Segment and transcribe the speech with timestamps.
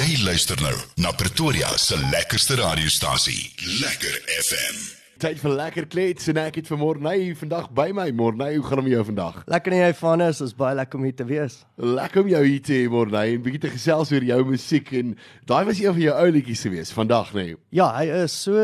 [0.00, 3.50] Jy luister nou na Pretoria se lekkerste radiostasie,
[3.82, 4.78] Lekker FM.
[5.20, 8.06] Tyd vir lekker klets en ek het vir Morney vandag by my.
[8.16, 9.42] Morney, hoe gaan dit met jou vandag?
[9.52, 11.58] Lekker en jy Vanus, is baie lekker om hier te wees.
[11.76, 15.12] Lekker om jou hier te hê Morney en bietjie te gesels oor jou musiek en
[15.50, 17.50] daai was een van jou ou liedjies gewees vandag nê.
[17.50, 17.60] Nee.
[17.82, 18.56] Ja, hy is so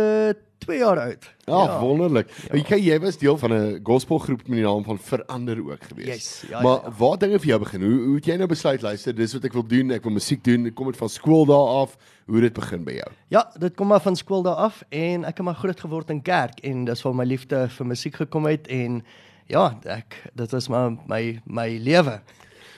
[0.66, 1.28] 2 jaar oud.
[1.46, 1.78] Ja, ja.
[1.80, 2.30] wonderlik.
[2.50, 2.58] Ja.
[2.58, 6.06] Jy, jy was deel van 'n gospelgroep met die naam van Verander ook gewees.
[6.06, 6.92] Yes, ja, maar ja.
[6.98, 7.82] waar dinge vir jou begin?
[7.82, 9.90] Hoe hoe het jy nou besluit luister, dis wat ek wil doen.
[9.90, 10.72] Ek wil musiek doen.
[10.74, 11.96] Kom dit van skool daar af.
[12.26, 13.10] Hoe het dit begin by jou?
[13.28, 16.22] Ja, dit kom maar van skool daar af en ek het maar groot geword in
[16.22, 19.04] kerk en dis waar my liefde vir musiek gekom het en
[19.46, 22.20] ja, ek dit was maar my my lewe.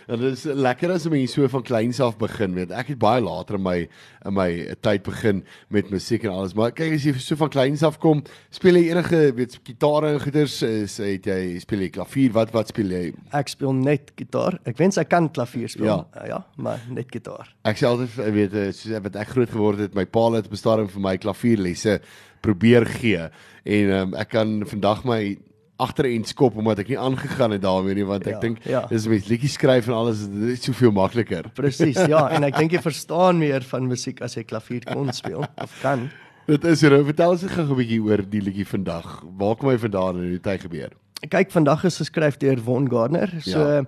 [0.09, 2.71] Dit is lekker as 'n mens so van kleins af begin, weet.
[2.71, 3.89] Ek het baie later in my
[4.25, 7.83] in my tyd begin met musiek en alles, maar kyk as jy so van kleins
[7.83, 12.33] af kom, speel jy enige weet gitare en goeters, is het jy speel jy klavier,
[12.33, 13.13] wat wat speel jy?
[13.33, 14.59] Ek speel net gitaar.
[14.65, 15.85] Ek wens ek kan klavier speel.
[15.85, 16.23] Ja.
[16.23, 17.55] Uh, ja, maar net gitaar.
[17.65, 20.89] Ek sê altyd weet eh, soos wat ek groot geword het, my pa het bestaan
[20.89, 22.01] vir my klavierlesse
[22.41, 23.29] probeer gee
[23.65, 25.37] en um, ek kan vandag my
[25.79, 28.87] agterend skop omdat ek nie aangegaan het daarmee nie want ek Ja, dink ja.
[28.91, 31.49] dis met liedjies skryf en alles is soveel makliker.
[31.55, 35.45] Presies, ja, en ek dink jy verstaan meer van musiek as jy klavier kon speel
[35.57, 36.09] of kan.
[36.49, 36.97] Dit is er.
[37.05, 39.23] Vertel ons gou 'n bietjie oor die liedjie vandag.
[39.39, 40.91] Waar kom hy vandaan en hoe het hy gebeur?
[41.29, 43.29] Kyk, vandag is geskryf deur Von Gardner.
[43.43, 43.75] So Ja.
[43.77, 43.85] ja.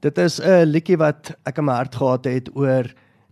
[0.00, 2.84] dit is 'n liedjie wat ek in my hart gehad het oor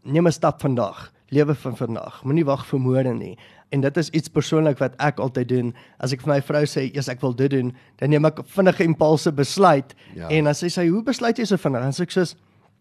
[0.05, 2.21] neem 'n stap vandag, lewe van vandag.
[2.25, 3.39] Moenie wag vir môre nie.
[3.73, 5.75] En dit is iets persoonlik wat ek altyd doen.
[5.99, 8.85] As ek vir my vrou sê, "Ja, ek wil dit doen," dan neem ek vinnige
[8.85, 9.95] impulse besluit.
[10.15, 10.29] Ja.
[10.29, 12.37] En sê sy, "Hoe besluit jy so vinnig?" Dan sê ek soos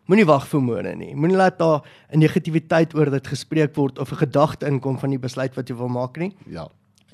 [0.10, 1.14] Moenie wag vir môre nie.
[1.16, 5.20] Moenie laat daar 'n negativiteit oor dit gespreek word of 'n gedagte inkom van die
[5.20, 6.36] besluit wat jy wil maak nie.
[6.48, 6.68] Ja.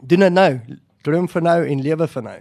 [0.03, 0.59] Doen dit nou.
[1.03, 2.39] Droom vir nou en lewe vir nou.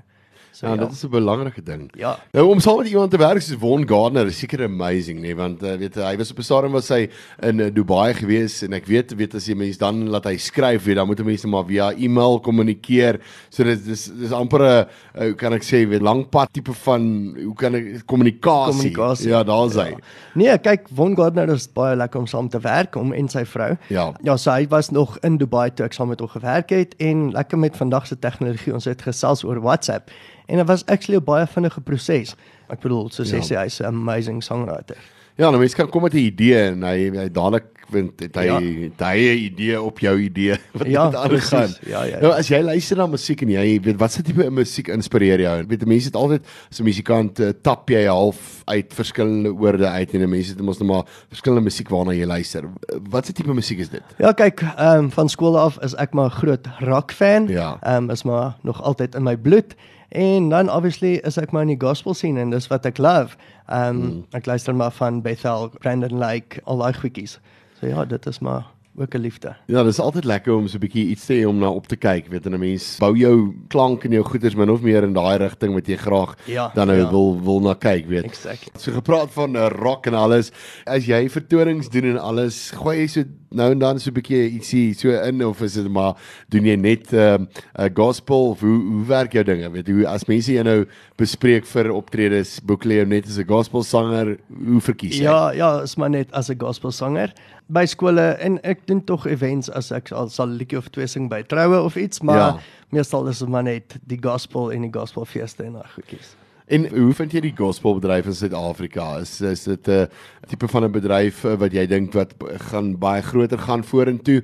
[0.56, 1.90] So Ja, dit is 'n belangrike ding.
[1.92, 2.18] Ja.
[2.32, 5.62] Nou om saam met iemand te werk soos Von Gardner is seker amazing, nee, want
[5.62, 7.10] uh, weet hy was op 'n stadium was hy
[7.42, 10.84] in uh, Dubai gewees en ek weet weet as jy mens dan laat hy skryf,
[10.84, 13.20] weet dan moet mense maar via e-mail kommunikeer.
[13.50, 16.72] So dit dis dis amper 'n uh, hoe kan ek sê, weet lang pad tipe
[16.72, 18.72] van hoe kan ek kommunikasie.
[18.72, 19.28] Kommunikasie.
[19.28, 19.94] Ja, daar's hy.
[20.34, 23.76] Nee, kyk, Von Gardner is baie lekker om saam te werk om en sy vrou.
[23.88, 24.14] Ja.
[24.22, 27.32] Ja, so hy was nog in Dubai toe ek saam met hom gewerk het en
[27.32, 30.08] lekker met vandag se tegnologie ons het gesels oor WhatsApp
[30.46, 32.34] en dit was actually 'n baie vinnige proses.
[32.68, 33.42] Ek bedoel, so sê Ja.
[33.42, 34.96] sy hy's 'n amazing songwriter.
[35.38, 38.44] Ja, nou mense kan kom met 'n idee en hy hy dadelik vind het hy
[38.44, 38.54] Ja.
[38.60, 41.68] het hy 'n idee op jou idee wat Ja, met aangaan.
[41.86, 42.20] Ja, ja, ja.
[42.20, 45.64] Nou as jy luister na musiek en jy weet wat se tipe musiek inspireer jou?
[45.68, 50.14] Weet mense het altyd as 'n musikant uh, tap jy half uit verskillende oorde uit
[50.14, 52.64] en mense het mos net maar verskillende musiek waarna jy luister.
[53.10, 54.02] Wat se tipe musiek is dit?
[54.18, 57.46] Ja, kyk, ehm um, van skool af is ek maar groot rock fan.
[57.48, 57.78] Ja.
[57.82, 59.74] Ehm um, is maar nog altyd in my bloed.
[60.08, 63.36] En dan obviously is ek maar in die gospel scene en dis wat ek love.
[63.66, 64.24] Ehm um, Hmm.
[64.30, 67.40] ek luister maar van Bethel, Brandon Lake, al daai goedjies.
[67.80, 68.64] So ja, dit is maar
[68.98, 69.56] ook 'n liefde.
[69.66, 71.96] Ja, dis altyd lekker om so 'n bietjie iets te hê om na op te
[71.96, 75.38] kyk, weet 'n mens bou jou klank en jou goeders min of meer in daai
[75.38, 77.10] rigting wat jy graag Ja, dan nou ja.
[77.10, 78.24] wil wil na kyk, weet.
[78.24, 78.72] Exactly.
[78.78, 80.50] So gepraat van uh, rock en alles.
[80.84, 84.50] As jy vertonings doen en alles, gooi jy so nou en dan so 'n bietjie
[84.50, 86.14] ietsie so in of is dit maar
[86.48, 87.38] doen jy net 'n uh,
[87.78, 89.70] uh, gospel of hoe hoe werk jou dinge?
[89.70, 90.86] Weet hoe as mense jou nou
[91.16, 95.22] bespreek vir optredes, boek jy jou net as 'n gospel sanger, hoe verkies jy?
[95.22, 97.32] Ja, ja, is maar net as 'n gospel sanger
[97.68, 101.28] by skole en ek doen tog events as ek sal, sal liedjie of twee sing
[101.30, 102.58] by troue of iets, maar Ja.
[102.90, 106.34] meestal is dit maar net die gospel en die gospelfeeste en daai goedjies.
[106.68, 109.18] En hoe vind jy die gospelbedryf in Suid-Afrika?
[109.20, 110.06] Is is dit 'n uh,
[110.48, 112.34] tipe van 'n bedryf uh, wat jy dink wat
[112.72, 114.42] gaan baie groter gaan vorentoe?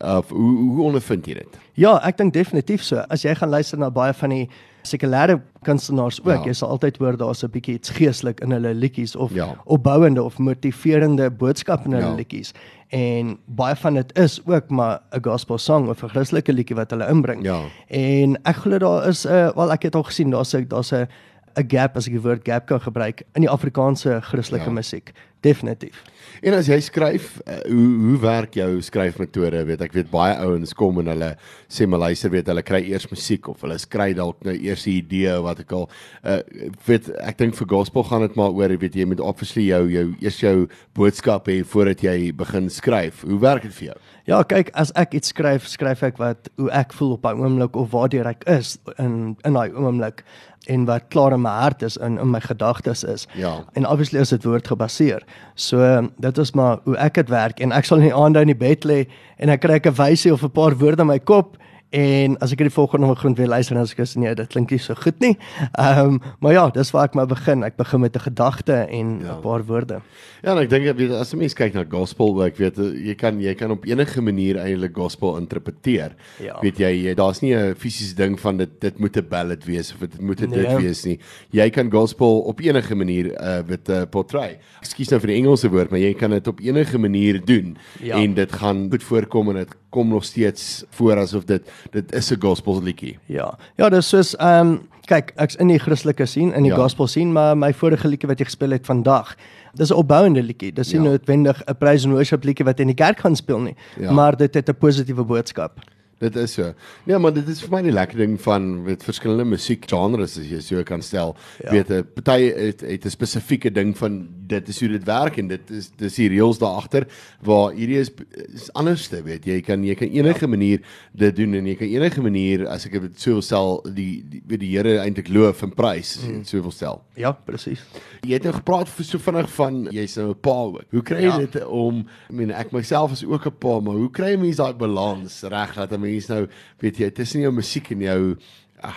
[0.00, 1.58] Of hoe hoe ondervind jy dit?
[1.74, 2.96] Ja, ek dink definitief so.
[3.08, 4.48] As jy gaan luister na baie van die
[4.82, 6.44] sekulêre kunstenaars ook, Ja.
[6.44, 9.56] jy sal altyd hoor daar's 'n bietjie iets geestelik in hulle liedjies of Ja.
[9.64, 12.14] opbouende of motiverende boodskap in hulle ja.
[12.14, 12.52] liedjies.
[12.92, 16.90] En baie van dit is ook maar 'n gospel song of 'n Christelike liedjie wat
[16.90, 17.42] hulle inbring.
[17.44, 17.60] Ja.
[17.88, 20.92] En ek glo daar is 'n uh, wel ek het al gesien daar's 'n daar's
[20.92, 21.08] 'n
[21.56, 24.70] 'n gap as ek die woord gap kan gebruik in die Afrikaanse Christelike Ja.
[24.70, 25.12] musiek.
[25.42, 26.04] Definitief.
[26.42, 29.58] En as jy skryf, uh, hoe hoe werk jou skryfmetode?
[29.66, 31.28] Weet ek weet baie ouens kom en hulle
[31.70, 34.96] sê maar luister, weet hulle kry eers musiek of hulle skry dalk nou eers 'n
[35.00, 35.88] idee wat ek al
[36.22, 36.38] uh,
[36.86, 40.06] weet ek dink vir gospel gaan dit maar oor weet jy moet obviously jou jou
[40.22, 43.22] eers jou boodskap hê voordat jy begin skryf.
[43.26, 43.98] Hoe werk dit vir jou?
[44.26, 47.74] Ja, kyk, as ek iets skryf, skryf ek wat hoe ek voel op daai oomblik
[47.76, 50.22] of waartoe ek is in in daai oomblik
[50.66, 53.26] en wat klaar in my hart is en in my gedagtes is.
[53.34, 53.64] Ja.
[53.72, 55.22] En obviously is dit woord gebaseer.
[55.54, 58.52] So dit is maar hoe ek dit werk en ek sal in die aande in
[58.52, 59.04] die bed lê
[59.38, 61.56] en ek kry 'n wysie of 'n paar woorde in my kop
[61.92, 64.70] En as ek die volgende oggend weer luister dan as ek sê nee, dit klink
[64.72, 65.34] nie so goed nie.
[65.78, 67.62] Ehm um, maar ja, dis waar ek maar begin.
[67.68, 69.34] Ek begin met 'n gedagte en 'n Ja.
[69.44, 70.00] paar woorde.
[70.42, 73.38] Ja, en ek dink weet as 'n mens kyk na gospel, ek weet jy kan
[73.40, 76.14] jy kan op enige manier eintlik gospel interpreteer.
[76.40, 76.58] Ja.
[76.62, 79.92] Weet jy, jy- daar's nie 'n fisiese ding van dit dit moet 'n ballad wees
[79.92, 80.76] of dit moet 'n dit Nee.
[80.76, 81.18] wees nie.
[81.50, 84.58] Jy kan gospel op enige manier uh met 'n uh, portray.
[84.80, 88.16] Ekskuus nou vir die Engelse woord, maar jy kan dit op enige manier doen Ja.
[88.16, 92.30] en dit gaan goed voorkom en dit kom nog steeds voor asof dit dit is
[92.32, 93.18] 'n gospel liedjie.
[93.26, 93.54] Ja.
[93.76, 96.76] Ja, dis soos ehm um, kyk, ek's in die Christelike sien, in die Ja.
[96.78, 99.34] gospel sien, maar my vorige liedjie wat jy gespeel het vandag,
[99.74, 100.72] dis 'n opbouende liedjie.
[100.72, 101.08] Dis nie Ja.
[101.10, 104.12] noodwendig 'n praise and worship liedjie wat in die kerk gaan speel nie, ja.
[104.12, 105.78] maar dit het 'n positiewe boodskap.
[106.22, 106.72] Dit is so.
[107.08, 110.60] Nee, maar dit is vir my die lekker ding van weet verskillende musiekgenres as jy
[110.62, 111.34] so kan stel.
[111.64, 111.72] Ja.
[111.72, 111.72] Ja.
[111.72, 115.48] Weet 'n party het, het 'n spesifieke ding van dit is hoe dit werk en
[115.48, 117.06] dit is dis die reëls daar agter
[117.40, 118.10] waar hierdie is
[118.54, 120.50] is anderste, weet jy, jy kan jy kan enige ja.
[120.50, 120.80] manier
[121.12, 124.42] dit doen en jy kan enige manier as ek dit so wil stel die die,
[124.46, 127.02] weet die Here eintlik loof en prys as jy dit so wil stel.
[127.16, 127.82] Ja, presies.
[128.22, 130.84] Jy het nou gepraat so vinnig van jy's nou 'n pa ook.
[130.90, 131.38] Hoe kry jy Ja.
[131.38, 134.56] dit om I mean ek myself is ook 'n pa, maar hoe kry 'n mens
[134.56, 136.46] daai balans reg dat 'n mens nou
[136.82, 138.36] weet jy tussen jou musiek en jou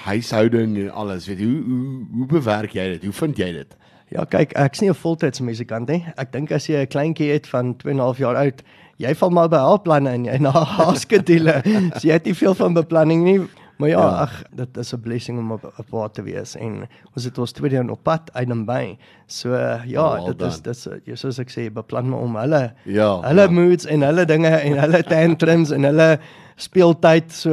[0.06, 3.04] huishouding en alles, weet jy, hoe hoe hoe bewerk jy dit?
[3.10, 3.76] Hoe vind jy dit?
[4.14, 6.06] Ja, kyk, ek's nie 'n voltydse musikant nie.
[6.18, 8.62] Ek dink as jy 'n kleintjie het van 2 en 'n half jaar oud,
[8.98, 11.62] jy val maar by hulpplanne en jy na haar skedule.
[12.00, 13.42] so jy het nie veel van beplanning nie.
[13.78, 14.08] Maar ja, Ja.
[14.10, 14.22] ja.
[14.24, 17.52] ag, dit is 'n blessing om op 'n pa te wees en ons het ons
[17.52, 18.98] tweede een op pad uit en by.
[19.28, 19.50] So
[19.86, 23.22] ja, Oh, well dit is dis uh, soos ek sê, beplan maar om hulle Ja,
[23.22, 23.50] hulle ja.
[23.50, 26.20] moods en hulle dinge en hulle tantrums en hulle
[26.58, 27.52] speeltyd so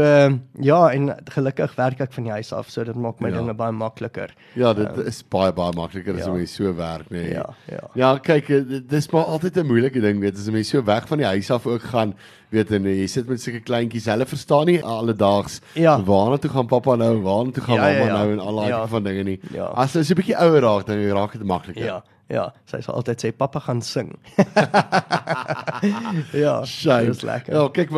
[0.62, 3.34] ja en gelukkig werk ek van die huis af so dit maak my Ja.
[3.34, 3.40] ja.
[3.40, 4.30] dinge baie makliker.
[4.54, 6.30] Ja, dit is baie baie makliker as ja.
[6.30, 7.32] om jy so werk, nee.
[7.32, 7.80] Ja, ja.
[7.94, 11.08] Ja, kyk, eh, dis maar altyd 'n moeilike ding, weet as 'n mens so weg
[11.08, 12.14] van die huis af ook gaan,
[12.50, 15.98] weet en eh, jy sit met sulke kleintjies, hulle verstaan nie alledaags Ja.
[16.02, 18.12] waarna toe gaan pappa nou, waarna toe gaan Ja, mamma ja, ja.
[18.18, 18.86] nou en al daai Ja.
[18.86, 19.40] van dinge nie.
[19.52, 19.64] Ja.
[19.74, 21.84] As hulle so 'n bietjie ouer raak, dan raak dit makliker.
[21.84, 24.16] Ja, ja, sy sal altyd sê pappa gaan sing.
[26.44, 27.10] ja, Shame.
[27.12, 27.54] dis lekker.
[27.54, 27.94] Ja, kyk,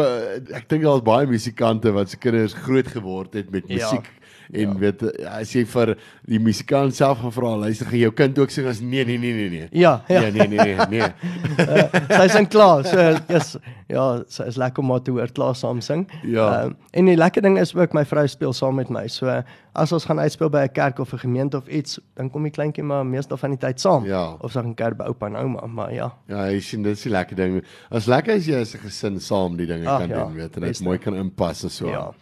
[0.57, 3.91] ek dink daar's baie musikante wat se kinders groot geword het met Ja.
[4.53, 4.79] En ja.
[4.79, 5.95] weet as jy vir
[6.29, 9.33] die musikant self gaan vra, luister, gaan jou kind ook sing as nee nee nee
[9.33, 9.69] nee nee.
[9.73, 10.21] Ja, ja.
[10.21, 10.77] Nee nee nee nee.
[10.89, 11.09] nee.
[11.59, 11.87] Uh,
[12.21, 12.85] sy sing klaar.
[12.89, 13.57] So yes,
[13.89, 16.07] ja, sy is lekker om haar te hoor klaar saam sing.
[16.23, 16.65] Ja.
[16.65, 19.07] Um, en die lekker ding is ook my vrou speel saam met my.
[19.13, 19.43] So
[19.75, 22.53] as ons gaan uitspeel by 'n kerk of 'n gemeente of iets, dan kom die
[22.53, 24.05] kleintjie maar meestal van die tyd saam.
[24.05, 24.37] Ja.
[24.41, 26.13] Of sy gaan kuier by oupa en ouma, maar ja.
[26.29, 27.65] Ja, jy sien dit is die lekker ding.
[27.91, 30.57] As lekker as jy as 'n gesin saam die dinge Ag, kan ja, doen, weet
[30.57, 31.89] en dit mooi kan inpas en so.
[31.89, 32.13] Ja.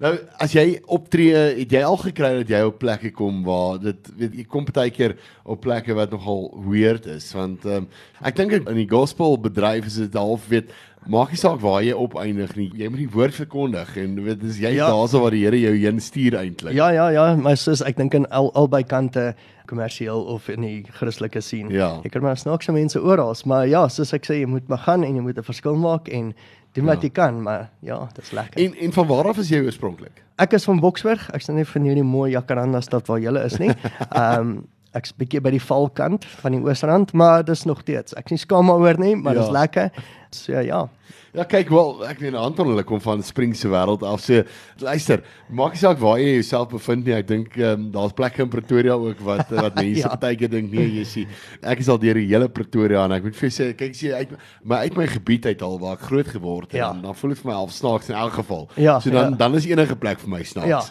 [0.00, 4.06] Nou, as jy optree, het jy al gekry dat jy op plekke kom waar dit
[4.16, 5.12] weet jy kom baie keer
[5.44, 7.84] op plekke wat nogal weird is want um,
[8.24, 10.72] ek dink in die gospel bedryf is dit half weet
[11.08, 12.70] maak nie saak waar jy opeindig nie.
[12.76, 14.86] Jy moet die woord verkondig en weet dis jy ja.
[14.90, 16.74] Daarso waar die Here jou heen stuur eintlik.
[16.74, 19.34] Ja, ja, ja, maar soos ek dink in al albei kante
[19.66, 21.70] kommersieel of in die Christelike sien.
[21.70, 22.00] Ja.
[22.04, 25.04] Jy kry maar snaakse mense oral, maar ja, soos ek sê, jy moet maar gaan
[25.04, 26.34] en jy moet 'n verskil maak en
[26.74, 27.02] doen wat Ja.
[27.02, 28.60] jy kan, maar ja, dit's lekker.
[28.64, 30.22] En en van waar af is jy oorspronklik?
[30.38, 31.30] Ek is van Boksburg.
[31.34, 33.70] Ek's nou nie van hierdie mooi Jacaranda stad waar jy is nie.
[34.12, 38.12] Ehm um, ek's bietjie by die valkant van die Oosrand, maar dis nog steeds.
[38.14, 39.40] Ek's nie skaam daaroor nie, maar Ja.
[39.40, 39.90] dis lekker.
[40.34, 40.88] So ja.
[41.30, 44.18] Ja kyk wel, ek meen Anton hulle kom van Spring se wêreld af.
[44.24, 44.40] So
[44.82, 47.14] luister, maak nie saak waar jy jouself bevind nie.
[47.14, 50.16] Ek dink ehm um, daar's plekke in Pretoria ook wat wat mense Ja.
[50.18, 50.48] ja.
[50.50, 51.28] dink nee, jy sien.
[51.62, 54.16] Ek is al deur die hele Pretoria en ek moet vir jou sê, kyk sien
[54.18, 54.32] uit
[54.66, 56.90] my uit my gebied uit al waar ek groot geword het Ja.
[56.96, 58.66] en dan voel dit vir my half snaaks in elk geval.
[58.74, 59.36] Ja, so dan ja.
[59.44, 60.68] dan is enige plek vir my snaaks.
[60.68, 60.82] Ja.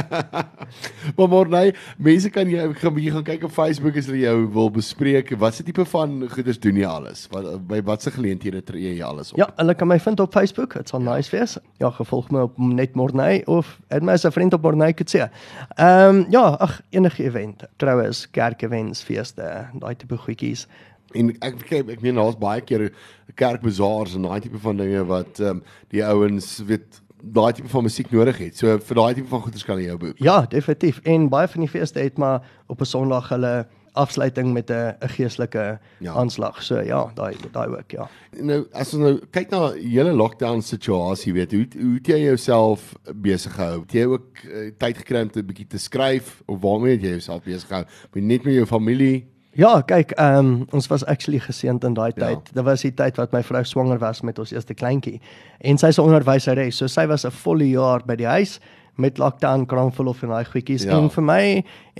[1.16, 4.38] maar maar nee, mense kan jy gaan bietjie gaan kyk op Facebook as hulle jou
[4.54, 5.34] wil bespreek.
[5.42, 7.26] Wat se tipe van goeders doen jy alles?
[7.34, 9.39] Wat by watse geleenthede tree jy alles op?
[9.40, 10.74] Ja, hulle kan my vind op Facebook.
[10.76, 11.54] Dit sal nice wees.
[11.80, 15.30] Ja, gevolg my op net Morney of het my as 'n vriend op Morney Kutse.
[15.74, 17.62] Ehm um, ja, ag enige event.
[17.76, 20.66] Troues, kerkewens, feeste, daai tipe goedjies.
[21.12, 22.92] En ek kyk ek meen daar's baie keer
[23.34, 27.82] kerkbazaars en daai tipe van dinge wat ehm um, die ouens weet daai tipe van
[27.82, 28.56] musiek nodig het.
[28.56, 30.18] So vir daai tipe van goeders kan jy jou boek.
[30.18, 31.00] Ja, definitief.
[31.02, 35.08] En baie van die feeste het maar op 'n Sondag hulle afsluiting met 'n 'n
[35.08, 35.78] geestelike Ja.
[35.98, 36.12] ja.
[36.12, 36.62] aanslag.
[36.62, 38.08] So ja, daai daai ook, ja.
[38.40, 42.92] Nou as ons nou kyk na hele lockdown situasie, weet hoe hoe het jy jouself
[43.14, 43.80] besig gehou?
[43.80, 47.08] Het jy ook uh, tyd gekry om 'n bietjie te skryf of waarmee het jy
[47.08, 47.84] jouself besig gehou?
[48.12, 49.26] Met net met jou familie?
[49.52, 52.26] Ja, kyk, ehm um, ons was actually geseënd in daai Ja.
[52.26, 52.54] tyd.
[52.54, 55.20] Dit was die tyd wat my vrou swanger was met ons eerste kleintjie.
[55.58, 58.60] En sy's 'n onderwyseres, so sy was 'n volle jaar by die huis
[59.00, 60.84] met lockdown, kraamverlof en daai goedjies.
[60.86, 60.96] Ja.
[60.98, 61.42] En vir my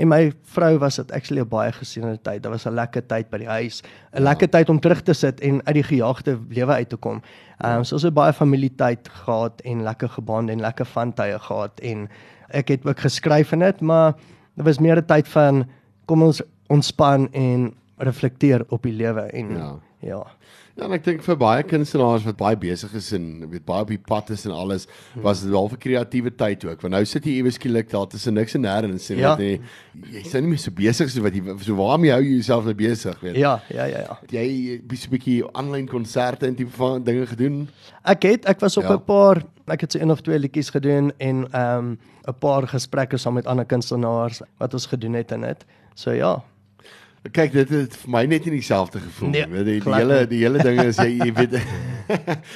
[0.00, 0.21] en my
[0.54, 2.42] vrou was dit actually 'n baie geseënde tyd.
[2.42, 5.40] Dit was 'n lekker tyd by die huis, 'n lekker tyd om terug te sit
[5.40, 7.23] en uit die gejaagde lewe uit te kom.
[7.59, 11.38] Ehm um, so ons het baie familietyd gehad en lekker geband en lekker van tye
[11.38, 12.09] gehad en
[12.49, 14.14] ek het ook geskryf in dit, maar
[14.57, 15.69] dit was meer 'n tyd van
[16.07, 19.78] kom ons ontspan en reflekteer op die lewe en Ja.
[20.00, 20.26] Ja.
[20.76, 23.88] Ja, en ek dink vir baie kunstenaars wat baie besig is en weet baie op
[23.88, 24.87] die pad is en alles,
[25.21, 26.80] was dit wel vir kreatiewe tyd ook.
[26.80, 29.37] Want nou sit jy ewe skielik daar tussen niks en nêrens en Ja.
[29.37, 32.30] weet jy, jy's nou nie meer so besig so wat jy so waarmee hou jy
[32.38, 33.37] jouself nou besig, weet.
[33.37, 34.19] Ja, ja, ja, ja.
[34.23, 37.69] Het Jy so 'n bietjie aanlyn konserte en tipe van dinge gedoen.
[38.04, 38.97] Ek het ek was op 'n Ja.
[38.99, 43.16] paar ek het so een of twee liedjies gedoen en ehm um, 'n paar gesprekke
[43.19, 45.64] saam met ander kunstenaars wat ons gedoen het in dit.
[45.95, 46.42] So ja.
[47.20, 49.40] Kyk, dit het vir my net nie dieselfde gevoel nie.
[49.44, 50.26] Nee, weet jy, die glad hele nie.
[50.30, 51.52] die hele ding is jy jy weet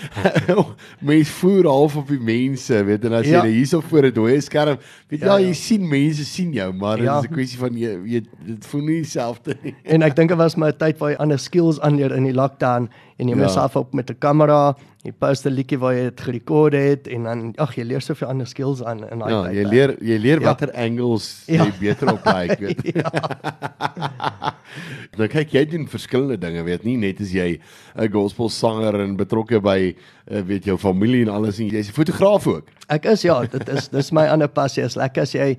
[1.10, 3.42] mens voer half op die mense, weet en as jy Ja.
[3.44, 3.50] ja.
[3.52, 4.78] hierso voor 'n dooie skerm,
[5.08, 5.46] weet jy Ja, ja, ja.
[5.48, 7.18] jy sien mense sien jou, maar dit Ja.
[7.18, 9.74] is 'n kwessie van jy jy dit voel nie dieselfde nie.
[9.84, 12.88] En ek dink dit was my tyd waar jy ander skills aanleer in die lockdown
[13.18, 13.42] en jy Ja.
[13.42, 17.22] myself op met 'n kamera, jy post 'n liedjie waar jy dit gerekord het en
[17.24, 19.54] dan ag jy leer soveel ander skills aan in daai Ja, tyd.
[19.54, 20.46] jy leer jy leer Ja.
[20.46, 21.64] watter angles Ja.
[21.64, 22.84] jy beter op lyk, weet.
[25.18, 27.58] nou kyk jy doen verskillende dinge, weet nie net as jy
[27.96, 29.94] 'n gospelsanger en betrokke by
[30.30, 32.66] uh, weet jou familie en alles en jy's 'n fotograaf ook.
[32.88, 34.82] Ek is ja, dit is dis my ander passie.
[34.84, 35.56] Is lekker as jy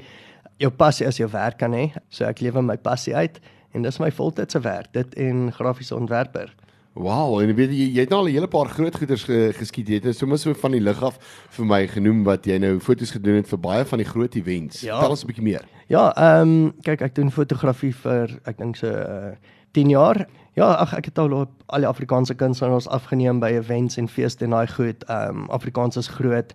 [0.59, 1.91] jou passie as jou werk kan hê.
[2.09, 3.39] So ek lewe my passie uit
[3.73, 6.49] en dis my voltydse werk, dit en grafiese ontwerper.
[6.95, 9.87] Wow, en weet jy jy het nou al 'n hele paar groot goeders ge, geskiet.
[9.87, 11.17] Jy het nou sommer so van die lug af
[11.49, 14.81] vir my genoem wat jy nou foto's gedoen het vir baie van die groot events.
[14.81, 14.99] Ja.
[14.99, 15.65] Tel ons 'n bietjie meer.
[15.87, 19.35] Ja, ehm um, kyk ek doen fotografie vir ek dink so uh,
[19.73, 20.25] 10 jaar.
[20.55, 24.45] Ja, ag ek het al op al die Afrikaanse kunstenaars afgeneem by events en feeste
[24.45, 25.03] en daai goed.
[25.09, 26.53] Ehm um, Afrikaans is groot.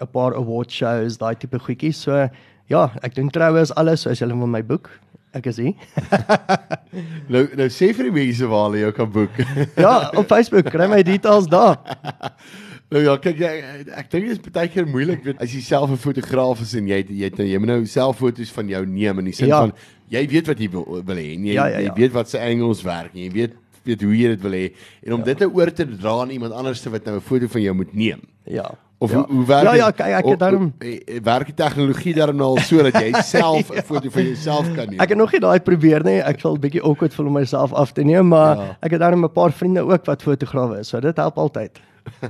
[0.00, 2.00] 'n Paar award shows, daai tipe goedjies.
[2.00, 2.28] So
[2.66, 4.88] ja, ek doen troues alles, so as jy wil my boek.
[5.32, 5.74] Ek is hier.
[7.32, 9.38] Nou nou sê vir die mense waar hulle jou kan boek.
[9.84, 11.78] ja, op Facebook kry my details daar.
[12.92, 13.52] nou ja, kyk jy
[13.96, 16.90] ek dink dit is baie keer moeilik weet as jy self 'n fotograaf is en
[16.90, 19.62] jy jy nou jy moet nou self foto's van jou neem in die sin Ja.
[19.64, 19.72] van
[20.12, 21.94] jy weet wat jy wil, wil hê en jy Ja, ja, jy ja.
[21.96, 23.56] weet wat se angles werk en jy weet
[23.88, 24.66] weet hoe jy dit wil hê
[25.06, 25.24] en om Ja.
[25.32, 27.94] dit nou oor te dra aan iemand anders wat nou 'n foto van jou moet
[27.94, 28.20] neem.
[28.44, 28.68] Ja.
[29.02, 29.16] Of ja.
[29.16, 32.14] hoe, hoe werk Ja, ja, kyk ek Of- het daarom hoe- eh, werk die tegnologie
[32.14, 35.00] daarom nou al so dat jy self 'n foto van jouself kan neem.
[35.00, 36.20] Ek het nog nie daai probeer nie.
[36.22, 38.62] Ek sal 'n bietjie awkward voel om myself af te neem, maar Ja.
[38.62, 38.76] ja.
[38.80, 41.80] ek het daarom 'n paar vriende ook wat fotograwe is, so dit help altyd.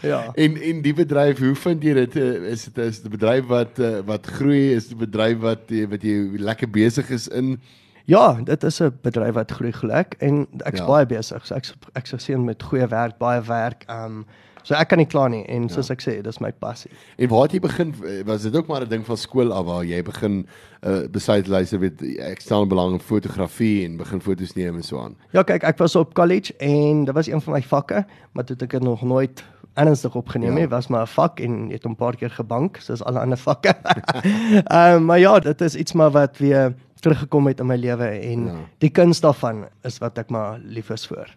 [0.00, 0.30] ja.
[0.34, 2.16] En en die bedryf, hoe vind jy dit?
[2.16, 5.86] eh, Is dit is 'n bedryf wat eh, wat groei, is 'n bedryf wat eh,
[5.88, 7.60] wat jy lekker besig is in?
[8.04, 10.84] Ja, dit is 'n bedryf wat groei geluk en ek's Ja.
[10.84, 10.90] ja.
[10.90, 11.46] baie besig.
[11.46, 13.84] So ek's ek's geseën met goeie werk, baie werk.
[13.88, 14.24] Um
[14.62, 16.90] so ek kan nie kla nie en soos ek sê, dis my passie.
[17.18, 17.94] En waar het jy begin?
[18.24, 20.46] Was dit ook maar 'n ding van skool af waar jy begin
[20.86, 24.98] uh, besluit luister weet ek stel belang in fotografie en begin foto's neem en so
[25.00, 25.16] aan.
[25.32, 28.54] Ja, kyk, ek was op college en dit was een van my vakke, maar toe
[28.54, 30.58] het ek dit nog nooit ernstig opgeneem Ja.
[30.58, 30.68] nie.
[30.68, 33.74] Was maar 'n vak en het 'n paar keer gebank soos alle ander vakke.
[34.64, 38.06] Ehm um, maar ja, dit is iets maar wat weer teruggekom het in my lewe
[38.06, 38.58] en Ja.
[38.78, 41.30] die kuns daarvan is wat ek maar lief is vir.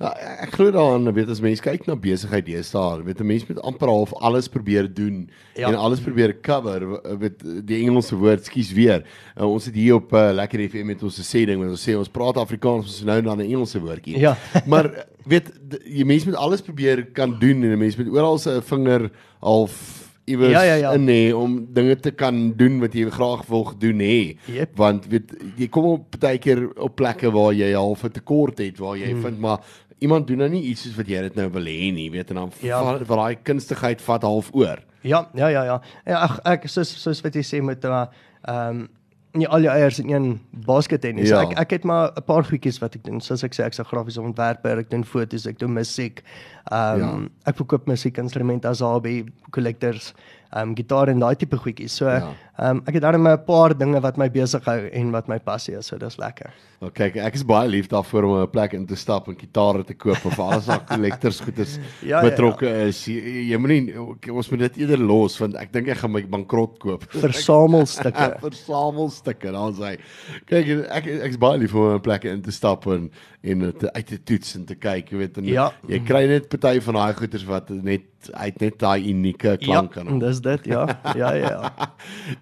[0.00, 0.10] Ja,
[0.42, 3.88] ek glo daaraan, weet as mense kyk na besigheid deesdae, weet 'n mens moet amper
[3.88, 5.68] half alles probeer doen ja.
[5.68, 9.04] En alles probeer cover, weet die Engelse woord, skus weer.
[9.38, 11.96] Uh, ons het hier op uh, Lekker FM met ons 'n sê ding, ons sê
[11.96, 14.18] ons praat Afrikaans, ons nou dan 'n Engelse woordjie.
[14.18, 14.36] Ja.
[14.66, 15.52] maar weet
[15.86, 20.03] jy mense moet alles probeer kan doen en 'n mens moet oral se vinger half
[20.24, 20.92] iewers Ja, ja, ja.
[20.92, 24.36] in hê om dinge te kan doen wat jy graag wil doen hê.
[24.46, 24.76] Jep.
[24.76, 28.78] Want weet jy kom op baie keer op plekke waar jy half 'n tekort het
[28.78, 29.22] waar jy hmm.
[29.22, 29.60] vind maar
[29.98, 32.42] iemand doen nou nie iets soos wat jy dit nou wil hê nie, weet en
[32.42, 32.82] dan Ja.
[32.82, 34.82] vat vat daai kunstigheid vat half oor.
[35.02, 35.80] Ja, ja, ja, ja.
[36.06, 38.06] ja ag ek soos soos wat jy sê met uh
[38.48, 38.86] ehm
[39.34, 41.26] nie al jou eiers in een basket hê nie.
[41.26, 41.42] So Ja.
[41.42, 43.20] ek ek het maar 'n paar goedjies wat ek doen.
[43.20, 46.22] Soos ek sê ek's 'n grafiese ontwerper, ek doen foto's, ek doen musiek.
[46.70, 47.12] Ehm Ja.
[47.12, 50.14] um, ek verkoop musiekinstrumente as hobby, collectors,
[50.52, 51.90] ehm um, gitaar en daai tipe goedjies.
[51.92, 52.32] So Ja.
[52.58, 55.38] Ehm um, ek het daarmee 'n paar dinge wat my besig hou en wat my
[55.38, 55.86] passie is.
[55.86, 56.50] So dis lekker.
[56.80, 59.84] Nou kyk, ek is baie lief daarvoor om 'n plek in te stap en gitare
[59.84, 63.04] te koop of alles wat collectors goed is Ja, ja, betrokke is.
[63.06, 63.94] Jy, jy moenie
[64.30, 67.04] ons moet dit eerder los want ek dink ek gaan my bankrot koop.
[67.26, 68.36] Versamelstukke.
[68.48, 69.98] versamelstukke dan sê.
[70.46, 73.10] Kyk ek ek is baie lief om 'n plek in te stap en
[73.44, 75.72] en dit uit te toets en te kyk, jy weet en Ja.
[75.86, 80.06] jy kry net party van daai goeders wat net uit net daai unieke klank kan.
[80.06, 80.86] Ja, dis dit, ja.
[81.14, 81.72] Ja, ja.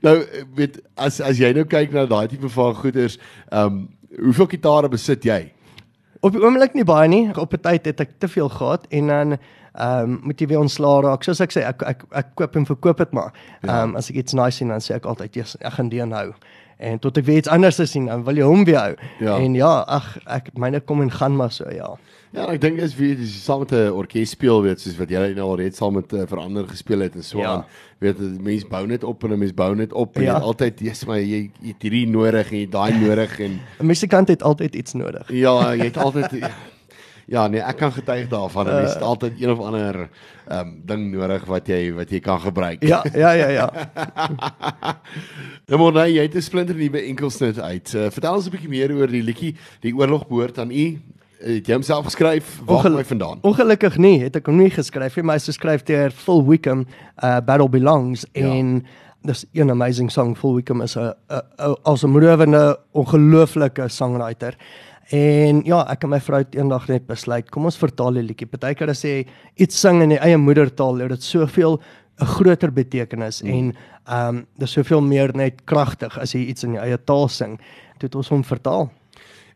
[0.02, 0.16] Nou
[0.54, 3.18] weet as as jy nou kyk na daai tipe van goeders,
[3.50, 3.82] ehm um,
[4.12, 5.52] hoeveel gitare besit jy?
[6.20, 7.24] Op die oomblik nie baie nie.
[7.34, 9.38] Op 'n tyd het ek te veel gehad en dan
[9.74, 11.22] ehm um, moet jy weer ontslaa raak.
[11.24, 13.32] Soos ek sê, ek ek ek koop en verkoop dit maar.
[13.62, 16.02] Ehm um, as ek iets nice sien dan sê ek altyd yes, ek gaan die
[16.02, 16.32] aanhou.
[16.82, 18.94] En tot ek weer iets anders sien, dan wil jy hom weer hou.
[19.20, 19.36] Ja.
[19.38, 21.96] En ja, ag ek myne kom en gaan maar so ja.
[22.32, 25.34] Ja, ek dink is wie dis saam met 'n orkes speel weet soos wat jy
[25.34, 27.50] nou al reeds saam met uh, verander gespeel het en so Ja.
[27.52, 27.64] aan.
[28.00, 30.36] Weet mense bou net op en 'n mens bou net op en Ja.
[30.38, 33.86] jy altyd jy's maar jy, jy het hierdie nodig en jy daai nodig en 'n
[33.86, 35.28] Musikant het altyd iets nodig.
[35.30, 36.32] ja, jy het altyd
[37.26, 38.66] Ja, nee, ek kan getuig daarvan.
[38.66, 40.08] Uh, mense het altyd een of ander
[40.48, 42.82] ehm um, ding nodig wat jy wat jy kan gebruik.
[42.82, 43.70] Ja, ja, ja, ja.
[45.70, 47.92] Nou maar nee, jy het 'n splinter nuwe enkelsnit uit.
[47.94, 51.00] Uh, vertel ons 'n bietjie meer oor die liedjie, die oorlog behoort aan u.
[51.42, 52.60] Het jy homself geskryf?
[52.64, 53.38] Waar kom hy vandaan?
[53.42, 56.86] Ongelukkig nie, het ek hom nie geskryf nie, maar hy is geskryf deur Phil Wickham,
[57.22, 58.46] uh Battle Belongs Ja.
[58.46, 58.84] en
[59.22, 60.36] dis 'n amazing song.
[60.36, 61.12] Phil Wickham is 'n
[61.84, 64.54] as 'n moederende ongelooflike songwriter.
[65.12, 68.48] En ja, ek en my vrou het eendag net besluit, kom ons vertaal die liedjie.
[68.48, 69.26] Partykeer as jy
[69.60, 71.76] iets sing in die eie moedertaal, het dit soveel
[72.20, 73.50] 'n groter betekenis mm.
[73.50, 73.74] en
[74.06, 77.58] ehm um, dis soveel meer net kragtig as jy iets in jou eie taal sing.
[77.98, 78.90] Toe het ons hom vertaal.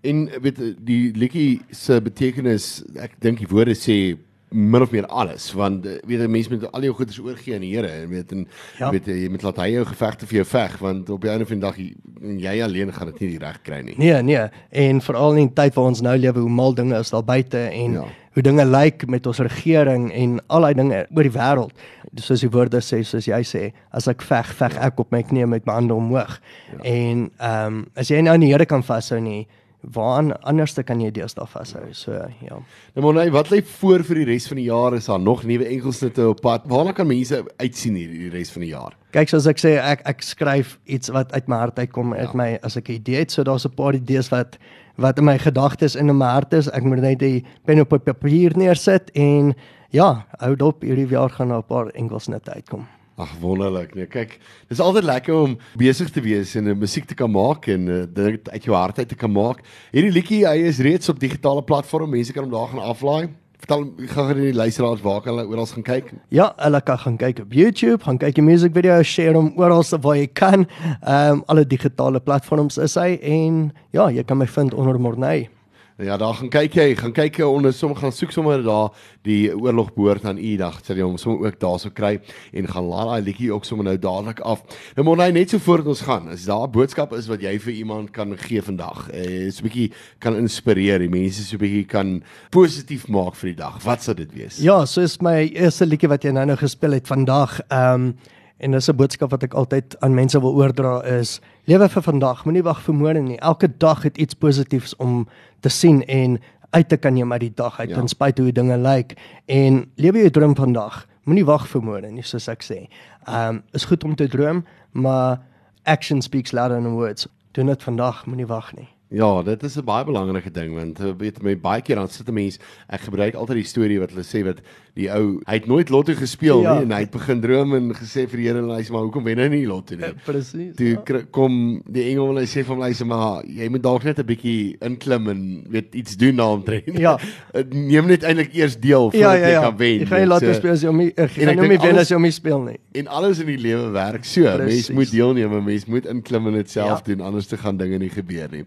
[0.03, 4.17] En weet die liedjie se betekenis, ek dink die woorde sê
[4.49, 7.61] min of meer alles want eh, weet 'n mens moet al jou goeders oorgee aan
[7.61, 8.47] die Here en weet en
[8.79, 8.87] ja.
[8.87, 8.91] Ja.
[8.91, 11.59] weet jy moet laat hy jou gevegte vir jou veg want op die einde van
[11.59, 11.95] die dag jy,
[12.38, 13.95] jy alleen gaan dit nie die reg kry nie.
[13.99, 14.49] Nee, nee.
[14.71, 17.59] En veral in die tyd waar ons nou lewe, hoe mal dinge is daar buite
[17.59, 18.00] en Ja.
[18.00, 18.07] ja.
[18.33, 21.73] hoe dinge lyk met ons regering en al daai dinge oor die wêreld.
[22.15, 25.47] Soos die woorde sê, soos jy sê, as ek veg, veg ek op my knieë
[25.47, 26.41] met my hande omhoog.
[26.73, 26.83] Ja.
[26.85, 29.47] En ehm um, as jy nou aan die Here kan vashou nie,
[29.95, 31.83] waaraan anderste kan jy deesdae vashou?
[31.95, 32.12] So
[32.43, 32.59] ja.
[32.95, 34.95] Nou maar nee, wat lê voor vir die res van die jaar?
[34.95, 36.66] Is daar nog nuwe enkelsnitte op pad?
[36.71, 38.97] Waarna kan mense uitsien hier die res van die jaar?
[39.16, 42.49] Kyk soos ek sê, ek ek skryf iets wat uit my hart uitkom, uit my
[42.66, 44.59] as ek 'n idee het, so daar's 'n paar idees wat
[44.97, 46.69] wat in my gedagtes en in my hart is.
[46.73, 49.55] Ek moet net die pen op papier neersit en
[49.90, 52.87] ja, hou dop hierdie jaar gaan daar 'n paar enkelsnitte uitkom.
[53.16, 53.94] Ag wonderlik.
[53.96, 54.35] Nee, kyk,
[54.68, 58.04] dis altyd lekker om besig te wees en 'n musiek te kan maak en uh,
[58.04, 59.64] dit uit jou hart uit te kan maak.
[59.92, 62.11] Hierdie liedjie, hy is reeds op digitale platforms.
[62.11, 63.28] Mense kan hom daar gaan aflaai.
[63.56, 66.12] Vertel gou aan die luisteraars waar kan hulle oral gaan kyk?
[66.28, 69.82] Ja, hulle kan gaan kyk op YouTube, gaan kyk die music video, share hom oral
[70.00, 70.68] waar jy kan.
[71.00, 75.49] Ehm um, alle digitale platforms is hy en ja, jy kan my vind onder Morney.
[75.97, 78.91] Ja, daar gaan kyk jy, gaan kyk jy onder sommige gaan soek sommer daar
[79.25, 80.83] die oorlog behoort aan u dag.
[80.85, 82.19] Sal jy hom sommer ook daarso kry
[82.53, 84.61] en gaan laat daai liedjie ook sommer nou dadelik af.
[84.99, 87.73] Nou maar net so voordat ons gaan, as daar 'n boodskap is wat jy vir
[87.73, 91.87] iemand kan gee vandag, eh so 'n bietjie kan inspireer, die mense so 'n bietjie
[91.87, 93.83] kan positief maak vir die dag.
[93.83, 94.59] Wat sou dit wees?
[94.59, 97.61] Ja, so is my eerste liedjie wat jy nou nou gespeel het vandag.
[97.70, 98.16] Ehm um,
[98.59, 102.45] en dis 'n boodskap wat ek altyd aan mense wil oordra is lewe vir vandag,
[102.45, 103.38] moenie wag vir môre nie.
[103.40, 105.27] Elke dag het iets positiefs om
[105.61, 106.38] te sien en
[106.71, 107.95] uit te kan neem uit die dag uit Ja.
[107.97, 109.16] ten spyte hoe dinge lyk
[109.47, 111.07] en lewe jou droom vandag.
[111.25, 112.88] Moenie wag vir môre nie, soos ek sê.
[113.29, 115.40] Ehm um, is goed om te droom, maar
[115.85, 117.27] action speaks louder than words.
[117.53, 118.88] Doen dit vandag, moenie wag nie.
[119.11, 122.35] Ja, dit is 'n baie belangrike ding want weet my baie keer dan sit 'n
[122.35, 124.61] mens ek gebruik altyd die storie wat hulle sê wat
[124.96, 126.74] die ou hy het nooit lotto gespeel Ja.
[126.78, 129.38] nie en hy het begin droom en gesê vir die Here luister maar hoekom wen
[129.38, 130.09] hy nie lotto nie.
[130.28, 130.74] Presies.
[130.78, 134.04] Toe kry- kom die engel en hy sê vir hom luister maar jy moet dalk
[134.09, 136.88] net 'n bietjie inklim en weet iets doen daaromtrent.
[136.98, 137.18] Ja.
[137.72, 139.61] Neem net eintlik eers deel voordat Ja, ja, jy ja.
[139.68, 139.98] kan wen.
[140.00, 140.52] Jy gaan nie laat so.
[140.52, 142.62] speel as jy hom nie jy gaan hom nie wen as jy hom nie speel
[142.64, 142.78] nie.
[142.96, 144.42] En alles in die lewe werk so.
[144.59, 147.14] Mens moet deelneem, mens moet inklim en dit self Ja.
[147.14, 148.64] doen anders te gaan dinge nie gebeur nie.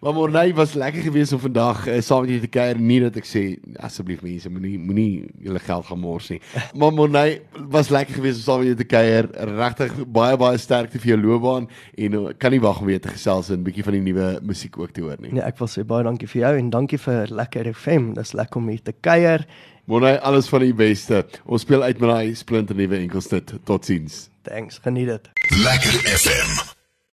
[0.00, 2.78] Maar Morney was lekker geweest om vandag uh, saam met julle te kuier.
[2.78, 6.40] Nie dat ek sê asseblief mense moenie moenie julle geld gaan mors nie.
[6.78, 7.40] Maar Morney
[7.72, 9.28] was lekker geweest om saam met julle te kuier.
[9.56, 13.12] Regtig baie baie sterkte vir jou loopbaan en uh, kan nie wag om weer te
[13.12, 15.32] gesels en 'n bietjie van die nuwe musiek ook te hoor nie.
[15.32, 18.12] Nee, ek wil sê baie dankie vir jou en dankie vir Lekker FM.
[18.14, 19.46] Dis lekker om hier te kuier.
[19.84, 21.24] Morney, alles van die beste.
[21.44, 23.54] Ons speel uit met daai splinter nuwe enkelsnit.
[23.64, 24.28] Totsiens.
[24.42, 25.34] Thanks, geniet dit.
[25.64, 26.80] Lekker FM.